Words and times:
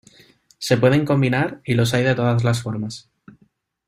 Se 0.57 0.77
pueden 0.77 1.05
combinar 1.05 1.61
y 1.63 1.75
los 1.75 1.93
hay 1.93 2.01
de 2.03 2.15
todas 2.15 2.43
las 2.43 2.63
formas. 2.63 3.07